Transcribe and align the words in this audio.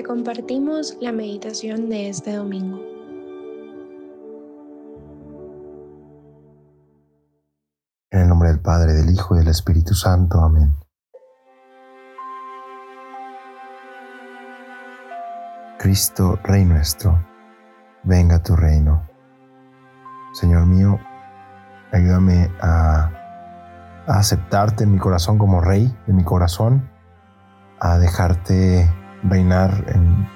te 0.00 0.06
compartimos 0.06 0.96
la 1.02 1.12
meditación 1.12 1.90
de 1.90 2.08
este 2.08 2.32
domingo. 2.32 2.80
En 8.10 8.20
el 8.20 8.28
nombre 8.28 8.48
del 8.48 8.60
Padre, 8.60 8.94
del 8.94 9.10
Hijo 9.10 9.34
y 9.34 9.40
del 9.40 9.48
Espíritu 9.48 9.92
Santo. 9.92 10.40
Amén. 10.40 10.74
Cristo, 15.78 16.38
Rey 16.44 16.64
nuestro, 16.64 17.22
venga 18.02 18.42
tu 18.42 18.56
reino. 18.56 19.06
Señor 20.32 20.64
mío, 20.64 20.98
ayúdame 21.92 22.50
a, 22.62 23.10
a 24.06 24.18
aceptarte 24.18 24.84
en 24.84 24.92
mi 24.92 24.98
corazón 24.98 25.36
como 25.36 25.60
Rey 25.60 25.94
de 26.06 26.14
mi 26.14 26.24
corazón, 26.24 26.88
a 27.80 27.98
dejarte 27.98 28.88
reinar 29.22 29.84
en, 29.88 30.28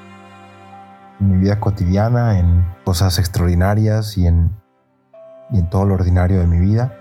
mi 1.20 1.38
vida 1.38 1.60
cotidiana, 1.60 2.38
en 2.38 2.66
cosas 2.84 3.18
extraordinarias 3.18 4.18
y 4.18 4.26
en, 4.26 4.50
y 5.50 5.60
en 5.60 5.70
todo 5.70 5.86
lo 5.86 5.94
ordinario 5.94 6.40
de 6.40 6.46
mi 6.46 6.58
vida. 6.58 6.92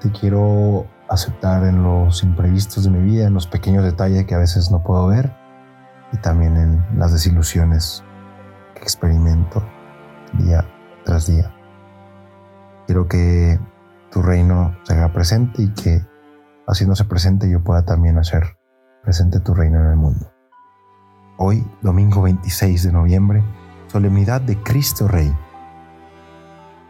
Te 0.00 0.10
quiero 0.10 0.86
aceptar 1.08 1.64
en 1.64 1.82
los 1.82 2.22
imprevistos 2.22 2.84
de 2.84 2.90
mi 2.90 3.00
vida, 3.00 3.26
en 3.26 3.34
los 3.34 3.46
pequeños 3.46 3.84
detalles 3.84 4.26
que 4.26 4.34
a 4.34 4.38
veces 4.38 4.70
no 4.70 4.82
puedo 4.82 5.06
ver 5.06 5.32
y 6.12 6.18
también 6.18 6.56
en 6.56 6.98
las 6.98 7.12
desilusiones 7.12 8.02
que 8.74 8.82
experimento 8.82 9.62
día 10.34 10.64
tras 11.04 11.26
día. 11.26 11.54
Quiero 12.86 13.06
que 13.06 13.58
tu 14.10 14.22
reino 14.22 14.76
se 14.84 14.94
haga 14.94 15.12
presente 15.12 15.62
y 15.62 15.72
que 15.72 16.04
haciéndose 16.66 17.04
presente 17.04 17.50
yo 17.50 17.62
pueda 17.62 17.84
también 17.84 18.18
hacer 18.18 18.58
presente 19.02 19.40
tu 19.40 19.54
reino 19.54 19.80
en 19.80 19.86
el 19.86 19.96
mundo. 19.96 20.37
Hoy, 21.40 21.64
domingo 21.82 22.22
26 22.22 22.82
de 22.82 22.90
noviembre, 22.90 23.44
solemnidad 23.86 24.40
de 24.40 24.60
Cristo 24.60 25.06
Rey. 25.06 25.32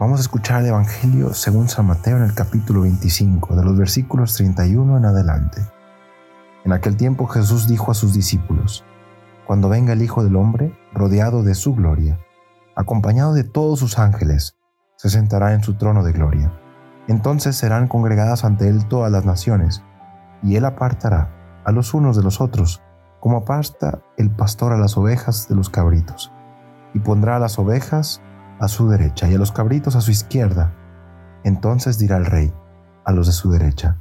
Vamos 0.01 0.21
a 0.21 0.23
escuchar 0.23 0.63
el 0.63 0.69
Evangelio 0.69 1.35
según 1.35 1.69
San 1.69 1.87
Mateo 1.87 2.17
en 2.17 2.23
el 2.23 2.33
capítulo 2.33 2.81
25, 2.81 3.55
de 3.55 3.63
los 3.63 3.77
versículos 3.77 4.33
31 4.37 4.97
en 4.97 5.05
adelante. 5.05 5.61
En 6.65 6.73
aquel 6.73 6.97
tiempo 6.97 7.27
Jesús 7.27 7.69
dijo 7.69 7.91
a 7.91 7.95
sus 7.95 8.15
discípulos, 8.15 8.87
Cuando 9.47 9.69
venga 9.69 9.93
el 9.93 10.01
Hijo 10.01 10.25
del 10.25 10.37
Hombre, 10.37 10.73
rodeado 10.95 11.43
de 11.43 11.55
su 11.55 11.75
gloria, 11.75 12.19
acompañado 12.75 13.35
de 13.35 13.45
todos 13.45 13.81
sus 13.81 13.99
ángeles, 13.99 14.57
se 14.97 15.11
sentará 15.11 15.53
en 15.53 15.63
su 15.63 15.75
trono 15.75 16.03
de 16.03 16.13
gloria. 16.13 16.59
Entonces 17.07 17.55
serán 17.55 17.87
congregadas 17.87 18.47
ante 18.47 18.67
él 18.71 18.87
todas 18.87 19.13
las 19.13 19.27
naciones, 19.27 19.83
y 20.43 20.57
él 20.57 20.65
apartará 20.65 21.61
a 21.67 21.71
los 21.71 21.93
unos 21.93 22.17
de 22.17 22.23
los 22.23 22.41
otros, 22.41 22.81
como 23.21 23.39
aparta 23.39 24.01
el 24.17 24.31
pastor 24.31 24.73
a 24.73 24.79
las 24.79 24.97
ovejas 24.97 25.49
de 25.49 25.57
los 25.57 25.71
cabritos, 25.71 26.33
y 26.95 27.01
pondrá 27.01 27.37
a 27.37 27.41
las 27.41 27.59
ovejas 27.59 28.23
a 28.61 28.69
su 28.69 28.89
derecha 28.89 29.29
y 29.29 29.35
a 29.35 29.39
los 29.39 29.53
cabritos 29.53 29.97
a 29.97 30.01
su 30.01 30.11
izquierda. 30.11 30.73
Entonces 31.45 31.99
dirá 31.99 32.17
el 32.17 32.27
rey 32.27 32.53
a 33.05 33.13
los 33.13 33.27
de 33.27 33.33
su 33.33 33.51
derecha, 33.51 33.97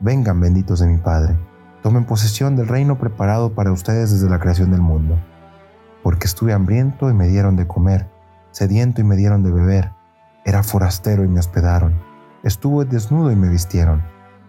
vengan 0.00 0.40
benditos 0.40 0.80
de 0.80 0.86
mi 0.86 0.98
Padre, 0.98 1.38
tomen 1.82 2.04
posesión 2.04 2.56
del 2.56 2.68
reino 2.68 2.98
preparado 2.98 3.54
para 3.54 3.72
ustedes 3.72 4.10
desde 4.10 4.28
la 4.28 4.38
creación 4.38 4.70
del 4.70 4.80
mundo, 4.82 5.18
porque 6.02 6.26
estuve 6.26 6.52
hambriento 6.52 7.10
y 7.10 7.14
me 7.14 7.28
dieron 7.28 7.56
de 7.56 7.66
comer, 7.66 8.08
sediento 8.50 9.00
y 9.00 9.04
me 9.04 9.16
dieron 9.16 9.42
de 9.42 9.50
beber, 9.50 9.92
era 10.44 10.62
forastero 10.62 11.24
y 11.24 11.28
me 11.28 11.40
hospedaron, 11.40 11.94
estuve 12.42 12.84
desnudo 12.84 13.30
y 13.30 13.36
me 13.36 13.48
vistieron, 13.48 14.02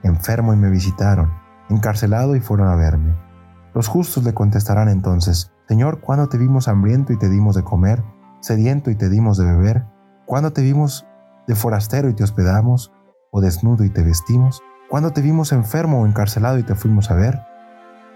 enfermo 0.03 0.53
y 0.53 0.57
me 0.57 0.69
visitaron, 0.69 1.31
encarcelado 1.69 2.35
y 2.35 2.41
fueron 2.41 2.67
a 2.67 2.75
verme. 2.75 3.30
Los 3.73 3.87
justos 3.87 4.23
le 4.23 4.33
contestarán 4.33 4.89
entonces, 4.89 5.51
Señor, 5.67 6.01
¿cuándo 6.01 6.27
te 6.27 6.37
vimos 6.37 6.67
hambriento 6.67 7.13
y 7.13 7.17
te 7.17 7.29
dimos 7.29 7.55
de 7.55 7.63
comer, 7.63 8.03
sediento 8.41 8.91
y 8.91 8.95
te 8.95 9.09
dimos 9.09 9.37
de 9.37 9.45
beber? 9.45 9.85
¿Cuándo 10.25 10.51
te 10.51 10.61
vimos 10.61 11.05
de 11.47 11.55
forastero 11.55 12.09
y 12.09 12.13
te 12.13 12.23
hospedamos, 12.23 12.91
o 13.31 13.39
desnudo 13.39 13.85
y 13.85 13.89
te 13.89 14.03
vestimos? 14.03 14.61
¿Cuándo 14.89 15.11
te 15.11 15.21
vimos 15.21 15.53
enfermo 15.53 16.01
o 16.01 16.05
encarcelado 16.05 16.57
y 16.57 16.63
te 16.63 16.75
fuimos 16.75 17.11
a 17.11 17.15
ver? 17.15 17.39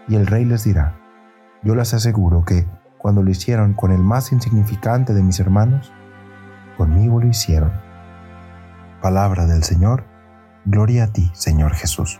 Y 0.09 0.15
el 0.15 0.27
rey 0.27 0.43
les 0.43 0.65
dirá, 0.65 0.99
yo 1.63 1.73
les 1.73 1.93
aseguro 1.93 2.43
que 2.43 2.67
cuando 2.97 3.23
lo 3.23 3.31
hicieron 3.31 3.73
con 3.73 3.91
el 3.91 4.03
más 4.03 4.31
insignificante 4.31 5.13
de 5.13 5.23
mis 5.23 5.39
hermanos, 5.39 5.91
conmigo 6.77 7.21
lo 7.21 7.27
hicieron. 7.27 7.71
Palabra 9.01 9.45
del 9.45 9.63
Señor, 9.63 10.03
gloria 10.65 11.05
a 11.05 11.07
ti, 11.07 11.31
Señor 11.33 11.73
Jesús. 11.73 12.19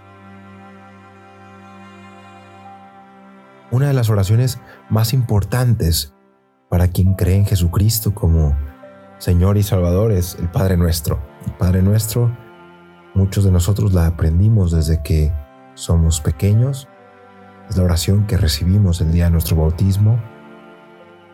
Una 3.71 3.87
de 3.87 3.93
las 3.93 4.09
oraciones 4.09 4.59
más 4.89 5.13
importantes 5.13 6.13
para 6.69 6.87
quien 6.87 7.13
cree 7.13 7.35
en 7.35 7.45
Jesucristo 7.45 8.13
como 8.13 8.55
Señor 9.17 9.57
y 9.57 9.63
Salvador 9.63 10.11
es 10.11 10.35
el 10.39 10.49
Padre 10.49 10.77
Nuestro. 10.77 11.19
El 11.45 11.53
Padre 11.53 11.81
Nuestro, 11.81 12.35
muchos 13.13 13.43
de 13.43 13.51
nosotros 13.51 13.93
la 13.93 14.07
aprendimos 14.07 14.71
desde 14.71 15.01
que 15.01 15.33
somos 15.73 16.21
pequeños. 16.21 16.87
Es 17.69 17.77
la 17.77 17.83
oración 17.83 18.27
que 18.27 18.37
recibimos 18.37 19.01
el 19.01 19.11
día 19.11 19.25
de 19.25 19.31
nuestro 19.31 19.55
bautismo. 19.55 20.21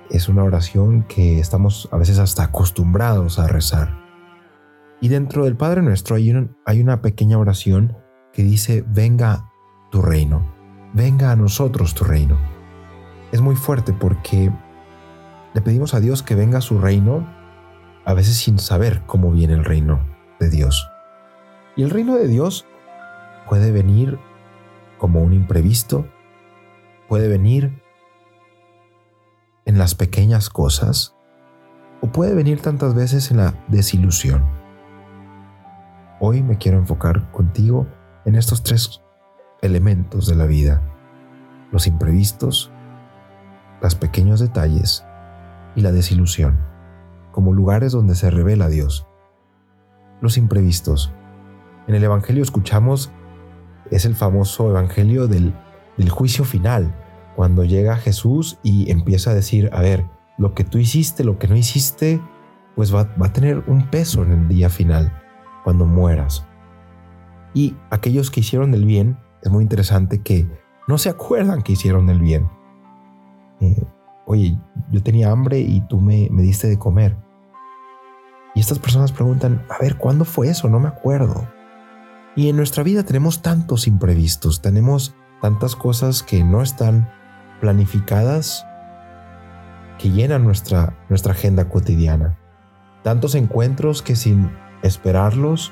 Es 0.10 0.30
una 0.30 0.44
oración 0.44 1.04
que 1.04 1.40
estamos 1.40 1.90
a 1.92 1.98
veces 1.98 2.20
hasta 2.20 2.44
acostumbrados 2.44 3.40
a 3.40 3.48
rezar. 3.48 4.00
Y 5.02 5.08
dentro 5.08 5.46
del 5.46 5.58
Padre 5.58 5.82
Nuestro 5.82 6.16
hay 6.16 6.32
hay 6.66 6.82
una 6.82 7.02
pequeña 7.02 7.38
oración 7.38 7.98
que 8.32 8.44
dice, 8.44 8.86
venga 8.88 9.52
tu 9.90 10.02
reino 10.02 10.61
venga 10.94 11.32
a 11.32 11.36
nosotros 11.36 11.94
tu 11.96 12.04
reino. 12.04 12.38
Es 13.32 13.42
muy 13.42 13.56
fuerte 13.56 13.94
porque 13.94 14.52
le 15.54 15.62
pedimos 15.62 15.94
a 15.94 16.00
Dios 16.00 16.24
que 16.24 16.36
venga 16.36 16.58
a 16.60 16.62
su 16.62 16.80
reino, 16.80 17.28
a 18.06 18.14
veces 18.14 18.38
sin 18.38 18.60
saber 18.60 19.04
cómo 19.06 19.32
viene 19.32 19.54
el 19.54 19.66
reino 19.66 20.06
de 20.40 20.50
Dios. 20.50 20.90
Y 21.76 21.84
el 21.84 21.90
reino 21.90 22.16
de 22.16 22.28
Dios 22.28 22.66
puede 23.48 23.72
venir 23.72 24.20
como 24.98 25.22
un 25.22 25.34
imprevisto, 25.34 26.08
puede 27.08 27.28
venir 27.28 27.82
en 29.66 29.78
las 29.78 29.96
pequeñas 29.96 30.50
cosas, 30.50 31.16
o 32.02 32.08
puede 32.08 32.34
venir 32.34 32.62
tantas 32.62 32.96
veces 32.96 33.32
en 33.32 33.38
la 33.38 33.54
desilusión. 33.68 34.44
Hoy 36.20 36.44
me 36.44 36.58
quiero 36.58 36.78
enfocar 36.78 37.32
contigo 37.32 37.88
en 38.26 38.36
estos 38.36 38.64
tres 38.64 39.02
elementos 39.62 40.28
de 40.28 40.36
la 40.36 40.46
vida, 40.46 40.82
los 41.72 41.88
imprevistos, 41.88 42.72
los 43.82 43.96
pequeños 43.96 44.40
detalles 44.40 45.06
y 45.76 45.82
la 45.82 45.92
desilusión, 45.92 46.60
como 47.32 47.54
lugares 47.54 47.92
donde 47.92 48.16
se 48.16 48.30
revela 48.30 48.70
Dios. 48.70 49.08
Los 50.20 50.38
imprevistos. 50.38 51.14
En 51.88 51.96
el 51.96 52.04
Evangelio 52.04 52.44
escuchamos, 52.44 53.12
es 53.90 54.06
el 54.06 54.16
famoso 54.16 54.70
Evangelio 54.70 55.28
del, 55.28 55.54
del 55.98 56.10
juicio 56.10 56.44
final, 56.44 56.96
cuando 57.36 57.64
llega 57.64 57.96
Jesús 57.96 58.60
y 58.64 58.92
empieza 58.92 59.32
a 59.32 59.36
decir, 59.36 59.70
a 59.74 59.82
ver, 59.82 60.06
lo 60.38 60.54
que 60.54 60.64
tú 60.64 60.78
hiciste, 60.78 61.24
lo 61.24 61.40
que 61.40 61.48
no 61.48 61.56
hiciste, 61.56 62.22
pues 62.76 62.94
va, 62.94 63.04
va 63.22 63.28
a 63.28 63.34
tener 63.34 63.64
un 63.68 63.90
peso 63.90 64.24
en 64.24 64.32
el 64.32 64.48
día 64.48 64.70
final, 64.70 65.14
cuando 65.64 65.86
mueras. 65.86 66.46
Y 67.54 67.76
aquellos 67.90 68.32
que 68.32 68.40
hicieron 68.40 68.74
el 68.74 68.86
bien 68.86 69.18
es 69.42 69.52
muy 69.52 69.64
interesante 69.64 70.22
que 70.22 70.48
no 70.88 70.98
se 70.98 71.10
acuerdan 71.10 71.62
que 71.62 71.74
hicieron 71.74 72.10
el 72.10 72.20
bien. 72.20 72.50
Eh, 73.60 73.84
oye, 74.26 74.58
yo 74.92 75.04
tenía 75.04 75.32
hambre 75.32 75.60
y 75.60 75.82
tú 75.82 76.00
me, 76.00 76.28
me 76.32 76.42
diste 76.42 76.68
de 76.68 76.78
comer. 76.80 77.18
Y 78.56 78.60
estas 78.60 78.80
personas 78.80 79.12
preguntan, 79.12 79.66
a 79.70 79.82
ver, 79.82 79.98
¿cuándo 79.98 80.26
fue 80.26 80.50
eso? 80.50 80.70
No 80.70 80.80
me 80.80 80.90
acuerdo. 80.90 81.48
Y 82.36 82.50
en 82.50 82.56
nuestra 82.56 82.84
vida 82.84 83.04
tenemos 83.04 83.42
tantos 83.42 83.88
imprevistos, 83.88 84.62
tenemos 84.62 85.16
tantas 85.42 85.76
cosas 85.76 86.24
que 86.24 86.44
no 86.44 86.62
están 86.62 87.10
planificadas 87.60 88.66
que 89.98 90.10
llenan 90.10 90.44
nuestra, 90.44 90.98
nuestra 91.10 91.34
agenda 91.34 91.70
cotidiana. 91.70 92.38
Tantos 93.04 93.36
encuentros 93.36 94.02
que 94.02 94.16
sin 94.16 94.52
esperarlos, 94.82 95.72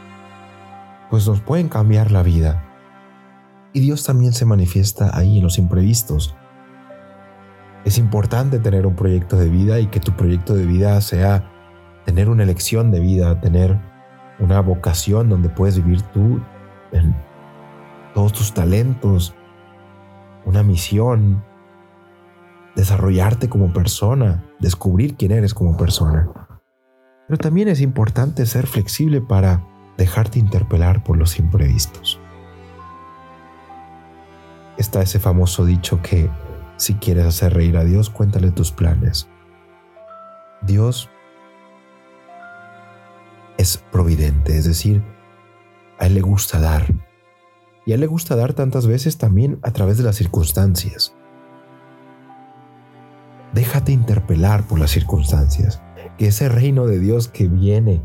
pues 1.10 1.28
nos 1.28 1.42
pueden 1.42 1.68
cambiar 1.68 2.12
la 2.12 2.24
vida. 2.24 2.69
Y 3.72 3.82
Dios 3.82 4.04
también 4.04 4.34
se 4.34 4.46
manifiesta 4.46 5.16
ahí 5.18 5.38
en 5.38 5.44
los 5.44 5.58
imprevistos. 5.60 6.36
Es 7.86 7.98
importante 7.98 8.60
tener 8.60 8.86
un 8.86 8.96
proyecto 8.96 9.38
de 9.38 9.50
vida 9.50 9.80
y 9.80 9.88
que 9.88 10.00
tu 10.00 10.12
proyecto 10.14 10.56
de 10.56 10.66
vida 10.66 11.00
sea 11.02 11.52
tener 12.06 12.30
una 12.30 12.44
elección 12.44 12.92
de 12.92 13.00
vida, 13.00 13.40
tener 13.40 13.80
una 14.40 14.62
vocación 14.62 15.30
donde 15.30 15.50
puedes 15.50 15.78
vivir 15.78 16.02
tú 16.02 16.42
en 16.92 17.16
todos 18.14 18.34
tus 18.34 18.54
talentos, 18.54 19.36
una 20.46 20.64
misión, 20.64 21.44
desarrollarte 22.76 23.50
como 23.50 23.72
persona, 23.72 24.44
descubrir 24.60 25.16
quién 25.16 25.32
eres 25.32 25.54
como 25.54 25.78
persona. 25.78 26.28
Pero 27.28 27.38
también 27.38 27.68
es 27.68 27.82
importante 27.82 28.48
ser 28.48 28.66
flexible 28.66 29.22
para 29.22 29.64
dejarte 29.98 30.40
interpelar 30.40 31.04
por 31.04 31.18
los 31.18 31.38
imprevistos 31.38 32.20
está 34.80 35.02
ese 35.02 35.20
famoso 35.20 35.66
dicho 35.66 36.02
que 36.02 36.30
Si 36.78 36.94
quieres 36.94 37.26
hacer 37.26 37.54
reír 37.54 37.76
a 37.76 37.84
Dios, 37.84 38.10
cuéntale 38.10 38.52
tus 38.52 38.72
planes. 38.72 39.28
Dios 40.62 41.10
es 43.58 43.84
providente, 43.92 44.58
es 44.58 44.64
decir, 44.64 45.04
a 46.00 46.06
Él 46.06 46.14
le 46.14 46.22
gusta 46.22 46.62
dar. 46.62 46.86
Y 47.86 47.92
a 47.92 47.96
Él 47.96 48.02
le 48.02 48.08
gusta 48.08 48.38
dar 48.38 48.54
tantas 48.54 48.88
veces 48.88 49.18
también 49.18 49.60
a 49.62 49.72
través 49.72 49.98
de 49.98 50.06
las 50.06 50.16
circunstancias. 50.16 51.14
Déjate 53.54 53.92
interpelar 53.92 54.64
por 54.64 54.80
las 54.80 54.92
circunstancias, 54.92 55.82
que 56.18 56.28
ese 56.28 56.48
reino 56.48 56.88
de 56.88 57.00
Dios 57.00 57.28
que 57.28 57.50
viene 57.50 58.02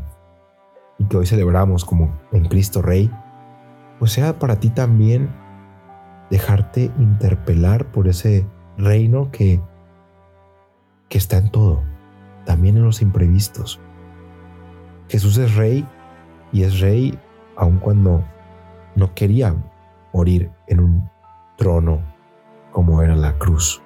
y 0.97 1.05
que 1.05 1.15
hoy 1.15 1.27
celebramos 1.27 1.85
como 1.85 2.19
en 2.33 2.43
Cristo 2.49 2.81
Rey, 2.81 3.09
pues 3.99 4.11
sea 4.11 4.37
para 4.37 4.59
ti 4.59 4.69
también 4.69 5.44
dejarte 6.29 6.91
interpelar 6.99 7.85
por 7.91 8.07
ese 8.07 8.45
reino 8.77 9.31
que, 9.31 9.61
que 11.09 11.17
está 11.17 11.37
en 11.37 11.51
todo, 11.51 11.83
también 12.45 12.77
en 12.77 12.83
los 12.83 13.01
imprevistos. 13.01 13.79
Jesús 15.07 15.37
es 15.37 15.55
rey 15.55 15.87
y 16.51 16.63
es 16.63 16.79
rey 16.79 17.17
aun 17.55 17.77
cuando 17.79 18.23
no 18.95 19.13
quería 19.13 19.55
morir 20.13 20.51
en 20.67 20.79
un 20.79 21.09
trono 21.57 22.01
como 22.71 23.01
era 23.01 23.15
la 23.15 23.37
cruz. 23.37 23.81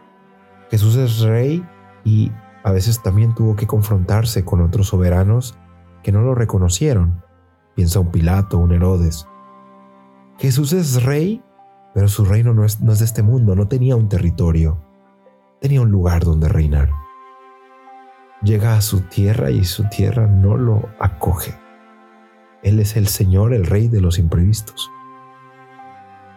Jesús 0.71 0.95
es 0.95 1.21
rey 1.21 1.65
y 2.03 2.31
a 2.63 2.71
veces 2.71 3.01
también 3.01 3.33
tuvo 3.33 3.55
que 3.55 3.67
confrontarse 3.67 4.45
con 4.45 4.61
otros 4.61 4.87
soberanos 4.87 5.57
que 6.03 6.11
no 6.11 6.21
lo 6.21 6.35
reconocieron. 6.35 7.23
Piensa 7.75 7.99
un 7.99 8.11
Pilato, 8.11 8.57
un 8.57 8.71
Herodes. 8.71 9.27
Jesús 10.37 10.73
es 10.73 11.03
rey, 11.03 11.43
pero 11.93 12.07
su 12.07 12.25
reino 12.25 12.53
no 12.53 12.65
es, 12.65 12.81
no 12.81 12.91
es 12.91 12.99
de 12.99 13.05
este 13.05 13.23
mundo, 13.23 13.55
no 13.55 13.67
tenía 13.67 13.95
un 13.95 14.09
territorio, 14.09 14.77
tenía 15.59 15.81
un 15.81 15.91
lugar 15.91 16.23
donde 16.23 16.49
reinar 16.49 16.89
llega 18.41 18.75
a 18.75 18.81
su 18.81 19.01
tierra 19.01 19.51
y 19.51 19.65
su 19.65 19.83
tierra 19.89 20.27
no 20.27 20.57
lo 20.57 20.89
acoge. 20.99 21.53
Él 22.63 22.79
es 22.79 22.95
el 22.95 23.07
Señor, 23.07 23.53
el 23.53 23.65
Rey 23.65 23.87
de 23.87 24.01
los 24.01 24.19
imprevistos. 24.19 24.89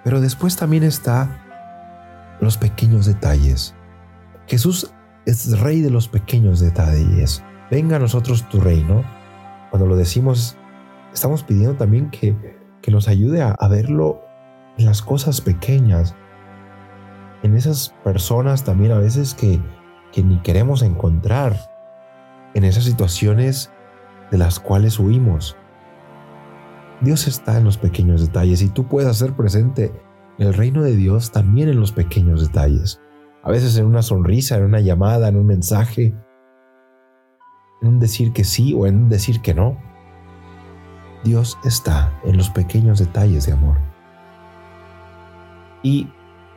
Pero 0.04 0.20
después 0.20 0.56
también 0.56 0.82
está 0.82 2.36
los 2.40 2.56
pequeños 2.56 3.06
detalles. 3.06 3.74
Jesús 4.46 4.92
es 5.26 5.58
Rey 5.60 5.80
de 5.80 5.90
los 5.90 6.08
pequeños 6.08 6.60
detalles. 6.60 7.42
Venga 7.70 7.96
a 7.96 8.00
nosotros 8.00 8.48
tu 8.48 8.60
reino. 8.60 9.04
Cuando 9.70 9.86
lo 9.86 9.96
decimos, 9.96 10.56
estamos 11.12 11.44
pidiendo 11.44 11.76
también 11.76 12.10
que, 12.10 12.36
que 12.82 12.90
nos 12.90 13.08
ayude 13.08 13.42
a, 13.42 13.52
a 13.52 13.68
verlo 13.68 14.20
en 14.78 14.86
las 14.86 15.02
cosas 15.02 15.40
pequeñas, 15.40 16.14
en 17.42 17.56
esas 17.56 17.94
personas 18.04 18.64
también 18.64 18.92
a 18.92 18.98
veces 18.98 19.34
que, 19.34 19.60
que 20.12 20.22
ni 20.22 20.38
queremos 20.38 20.82
encontrar, 20.82 21.56
en 22.54 22.64
esas 22.64 22.84
situaciones 22.84 23.70
de 24.30 24.38
las 24.38 24.60
cuales 24.60 24.98
huimos. 24.98 25.56
Dios 27.00 27.26
está 27.26 27.58
en 27.58 27.64
los 27.64 27.78
pequeños 27.78 28.20
detalles 28.20 28.62
y 28.62 28.68
tú 28.68 28.86
puedes 28.86 29.08
hacer 29.08 29.32
presente 29.32 29.92
el 30.38 30.54
reino 30.54 30.82
de 30.82 30.96
Dios 30.96 31.32
también 31.32 31.68
en 31.68 31.80
los 31.80 31.92
pequeños 31.92 32.40
detalles. 32.40 33.00
A 33.42 33.50
veces 33.50 33.76
en 33.76 33.86
una 33.86 34.02
sonrisa, 34.02 34.56
en 34.56 34.64
una 34.64 34.80
llamada, 34.80 35.28
en 35.28 35.36
un 35.36 35.46
mensaje, 35.46 36.14
en 37.82 37.88
un 37.88 37.98
decir 37.98 38.32
que 38.32 38.44
sí 38.44 38.72
o 38.74 38.86
en 38.86 38.96
un 38.96 39.08
decir 39.08 39.40
que 39.40 39.54
no. 39.54 39.76
Dios 41.24 41.58
está 41.64 42.18
en 42.24 42.36
los 42.36 42.50
pequeños 42.50 42.98
detalles 42.98 43.46
de 43.46 43.52
amor. 43.52 43.91
Y 45.82 46.08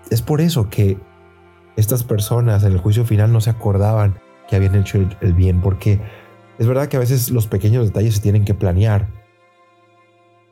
es 0.10 0.22
por 0.22 0.42
eso 0.42 0.70
que 0.70 0.98
estas 1.76 2.04
personas 2.04 2.64
en 2.64 2.74
el 2.74 2.78
juicio 2.80 3.06
final 3.06 3.32
no 3.32 3.42
se 3.42 3.50
acordaban 3.50 4.20
que 4.48 4.56
habían 4.56 4.76
hecho 4.76 5.00
el, 5.22 5.34
bien, 5.34 5.62
porque 5.62 6.00
es 6.60 6.68
verdad 6.68 6.88
que 6.88 6.98
a 6.98 7.00
veces 7.00 7.32
los 7.32 7.48
pequeños 7.48 7.86
detalles 7.86 8.16
se 8.16 8.22
tienen 8.22 8.46
que 8.46 8.54
planear, 8.54 9.08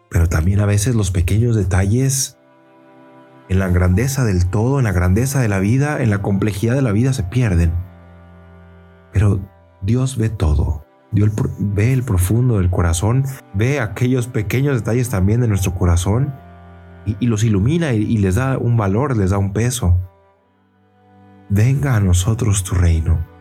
pero 0.10 0.28
también 0.28 0.60
a 0.60 0.66
veces 0.66 0.96
los 0.96 1.12
pequeños 1.12 1.56
detalles 1.56 2.38
en 3.50 3.60
la 3.60 3.70
grandeza 3.70 4.26
del 4.26 4.50
todo, 4.50 4.80
en 4.80 4.86
la 4.86 4.92
grandeza 4.92 5.42
de 5.42 5.48
la 5.48 5.60
vida, 5.60 6.02
en 6.02 6.10
la 6.10 6.22
complejidad 6.22 6.76
de 6.76 6.82
la 6.82 6.92
vida 6.92 7.14
se 7.14 7.24
pierden. 7.24 7.72
Pero 9.12 9.40
Dios 9.82 10.18
ve 10.18 10.30
todo, 10.30 10.86
Dios 11.12 11.32
ve 11.60 11.94
el 11.94 12.04
profundo 12.04 12.58
del 12.58 12.72
corazón, 12.72 13.26
ve 13.54 13.80
aquellos 13.80 14.28
pequeños 14.28 14.76
detalles 14.76 15.10
también 15.10 15.42
de 15.42 15.48
nuestro 15.48 15.76
corazón 15.76 16.34
y, 17.06 17.28
los 17.28 17.44
ilumina 17.44 17.94
y 17.94 18.18
les 18.18 18.36
da 18.36 18.58
un 18.58 18.78
valor, 18.78 19.18
les 19.18 19.32
da 19.32 19.38
un 19.38 19.54
peso. 19.54 19.98
Venga 21.50 21.96
a 21.96 22.00
nosotros 22.00 22.64
tu 22.64 22.76
reino 22.76 23.34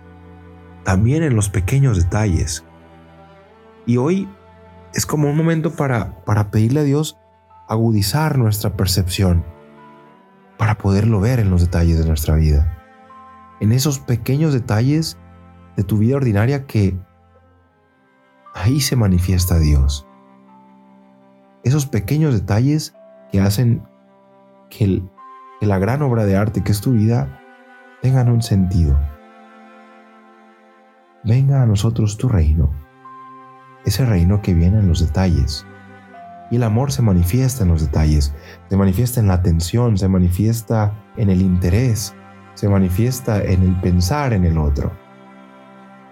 también 0.85 1.23
en 1.23 1.37
los 1.37 1.49
pequeños 1.49 1.97
detalles. 1.97 2.65
Y 3.87 3.97
hoy 3.97 4.29
es 4.95 5.07
como 5.07 5.31
un 5.31 5.37
momento 5.37 5.73
para, 5.73 6.25
para 6.25 6.51
pedirle 6.51 6.81
a 6.81 6.85
Dios 6.85 7.19
agudizar 7.69 8.39
nuestra 8.39 8.77
percepción, 8.77 9.45
para 10.59 10.77
poderlo 10.77 11.21
ver 11.21 11.41
en 11.41 11.51
los 11.51 11.63
detalles 11.63 11.99
de 11.99 12.07
nuestra 12.07 12.35
vida. 12.35 12.79
En 13.61 13.73
esos 13.73 13.99
pequeños 13.99 14.53
detalles 14.53 15.17
de 15.77 15.85
tu 15.85 15.99
vida 15.99 16.17
ordinaria 16.17 16.67
que 16.67 16.99
ahí 18.55 18.81
se 18.81 18.97
manifiesta 18.97 19.59
Dios. 19.59 20.07
Esos 21.65 21.87
pequeños 21.87 22.35
detalles 22.35 22.95
que 23.33 23.41
hacen 23.41 23.83
que, 24.71 25.03
la 25.61 25.79
gran 25.79 26.03
obra 26.03 26.25
de 26.25 26.37
arte 26.37 26.63
que 26.63 26.73
es 26.73 26.81
tu 26.81 26.93
vida 26.93 27.41
tengan 28.03 28.29
un 28.29 28.43
sentido 28.43 28.99
venga 31.25 31.63
a 31.63 31.67
nosotros 31.67 32.17
tu 32.17 32.29
reino, 32.29 32.71
ese 33.85 34.05
reino 34.05 34.43
que 34.43 34.55
viene 34.55 34.79
en 34.79 34.89
los 34.89 35.01
detalles. 35.01 35.67
Y 36.51 36.57
el 36.57 36.65
amor 36.65 36.93
se 36.93 37.03
manifiesta 37.03 37.63
en 37.63 37.71
los 37.71 37.83
detalles, 37.83 38.35
se 38.69 38.77
manifiesta 38.77 39.21
en 39.21 39.29
la 39.29 39.35
atención, 39.35 39.97
se 39.97 40.09
manifiesta 40.09 40.93
en 41.17 41.31
el 41.31 41.41
interés, 41.41 42.15
se 42.55 42.69
manifiesta 42.69 43.43
en 43.43 43.63
el 43.63 43.81
pensar 43.81 44.33
en 44.33 44.45
el 44.45 44.59
otro. 44.59 44.93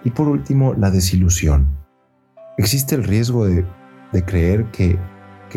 Y 0.04 0.10
por 0.10 0.28
último, 0.28 0.74
la 0.74 0.90
desilusión. 0.90 1.76
Existe 2.56 2.94
el 2.94 3.04
riesgo 3.04 3.46
de, 3.46 3.66
creer 4.24 4.70
que 4.70 4.98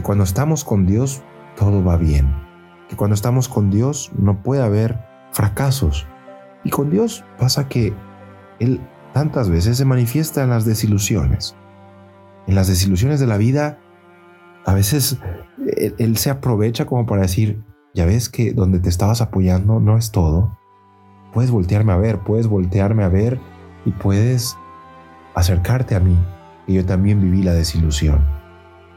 cuando 0.03 0.23
estamos 0.23 0.63
con 0.63 0.85
Dios 0.85 1.23
todo 1.55 1.83
va 1.83 1.97
bien, 1.97 2.33
que 2.89 2.95
cuando 2.95 3.15
estamos 3.15 3.47
con 3.47 3.69
Dios 3.69 4.11
no 4.17 4.41
puede 4.41 4.63
haber 4.63 4.99
fracasos. 5.31 6.07
Y 6.63 6.69
con 6.69 6.89
Dios 6.89 7.25
pasa 7.37 7.67
que 7.67 7.93
Él 8.59 8.79
tantas 9.13 9.49
veces 9.49 9.77
se 9.77 9.85
manifiesta 9.85 10.43
en 10.43 10.49
las 10.49 10.65
desilusiones. 10.65 11.55
En 12.47 12.55
las 12.55 12.67
desilusiones 12.67 13.19
de 13.19 13.27
la 13.27 13.37
vida, 13.37 13.79
a 14.65 14.73
veces 14.73 15.19
él, 15.97 16.17
se 16.17 16.29
aprovecha 16.29 16.85
como 16.85 17.05
para 17.05 17.21
decir, 17.21 17.63
ya 17.93 18.05
ves 18.05 18.27
que 18.27 18.53
donde 18.53 18.79
te 18.79 18.89
estabas 18.89 19.21
apoyando 19.21 19.79
no 19.79 19.97
es 19.97 20.11
todo. 20.11 20.57
Puedes 21.31 21.51
voltearme 21.51 21.93
a 21.93 21.97
ver, 21.97 22.19
puedes 22.19 22.47
voltearme 22.47 23.03
a 23.03 23.09
ver 23.09 23.39
y 23.85 23.91
puedes 23.91 24.57
acercarte 25.35 25.95
a 25.95 25.99
mí, 25.99 26.17
que 26.65 26.73
yo 26.73 26.85
también 26.85 27.21
viví 27.21 27.43
la 27.43 27.53
desilusión. 27.53 28.25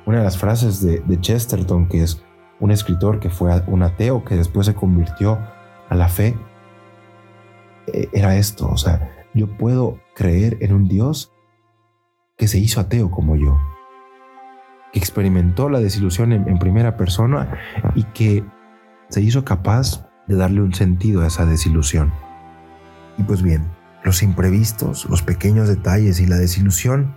Una 0.07 0.19
de 0.19 0.25
las 0.25 0.38
frases 0.38 0.80
de 0.80 1.21
Chesterton, 1.21 1.88
que 1.88 2.02
es 2.02 2.25
un 2.60 2.70
escritor 2.70 3.20
que 3.20 3.30
fue 3.30 3.62
un 3.66 3.82
ateo 3.82 4.25
que 4.25 4.36
después 4.36 4.66
se 4.66 4.75
convirtió 4.75 5.38
a 5.88 5.94
la 5.94 6.08
fe, 6.08 6.36
e, 7.86 8.08
era 8.12 8.36
esto, 8.36 8.68
o 8.68 8.76
sea, 8.76 9.26
yo 9.34 9.46
puedo 9.56 10.00
creer 10.14 10.56
en 10.60 10.72
un 10.72 10.88
Dios 10.88 11.32
que 12.36 12.48
se 12.48 12.58
hizo 12.58 12.80
ateo 12.80 13.10
como 13.10 13.36
yo, 13.36 13.58
que 14.92 14.98
experimentó 14.98 15.68
la 15.68 15.80
desilusión 15.80 16.32
en, 16.32 16.58
primera 16.58 16.96
persona 16.96 17.58
y 17.94 18.04
que 18.04 18.44
se 19.08 19.20
hizo 19.20 19.44
capaz 19.44 20.06
de 20.26 20.36
darle 20.36 20.62
un 20.62 20.75
sentido 20.75 21.22
a 21.22 21.26
esa 21.26 21.46
desilusión. 21.46 22.12
Y 23.18 23.22
pues 23.22 23.42
bien, 23.42 23.64
los 24.04 24.22
imprevistos, 24.22 25.06
los 25.08 25.22
pequeños 25.22 25.68
detalles 25.68 26.20
y 26.20 26.26
la 26.26 26.36
desilusión 26.36 27.16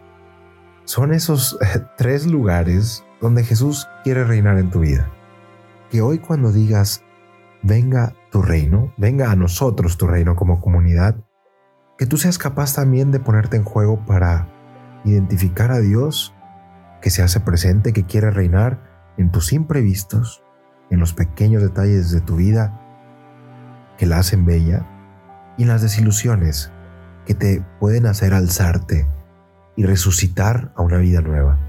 son 0.86 1.14
esos 1.14 1.58
tres 1.98 2.26
lugares 2.26 3.04
donde 3.22 3.44
Jesús 3.44 3.88
quiere 4.04 4.24
reinar 4.24 4.58
en 4.58 4.70
tu 4.70 4.80
vida. 4.80 5.10
Que 5.90 6.02
hoy 6.02 6.20
cuando 6.20 6.52
digas, 6.52 7.04
venga 7.64 8.14
tu 8.32 8.42
reino, 8.42 8.94
venga 8.98 9.32
a 9.32 9.36
nosotros 9.36 9.98
tu 9.98 10.08
reino 10.08 10.36
como 10.36 10.62
comunidad, 10.62 11.16
que 11.98 12.06
tú 12.06 12.18
seas 12.18 12.38
capaz 12.38 12.76
también 12.76 13.12
de 13.12 13.20
ponerte 13.20 13.58
en 13.58 13.64
juego 13.64 14.06
para 14.06 14.48
identificar 15.04 15.72
a 15.72 15.80
Dios 15.80 16.34
que 17.02 17.10
se 17.10 17.24
hace 17.24 17.40
presente, 17.40 17.94
que 17.94 18.06
quiere 18.06 18.32
reinar 18.32 19.14
en 19.18 19.32
tus 19.32 19.54
imprevistos, 19.54 20.44
en 20.90 21.00
los 21.00 21.14
pequeños 21.14 21.62
detalles 21.62 22.12
de 22.12 22.22
tu 22.22 22.36
vida 22.38 22.80
que 23.98 24.06
la 24.06 24.20
hacen 24.20 24.46
bella 24.46 24.88
y 25.58 25.64
en 25.64 25.70
las 25.70 25.82
desilusiones 25.82 26.72
que 27.26 27.34
te 27.34 27.64
pueden 27.80 28.06
hacer 28.06 28.34
alzarte 28.34 29.08
y 29.76 29.84
resucitar 29.84 30.72
a 30.76 30.82
una 30.82 30.98
vida 30.98 31.22
nueva. 31.22 31.69